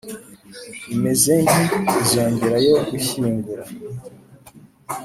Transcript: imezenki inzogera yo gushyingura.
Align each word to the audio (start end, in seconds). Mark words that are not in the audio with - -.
imezenki 0.93 1.63
inzogera 1.99 2.57
yo 2.67 2.75
gushyingura. 2.89 3.63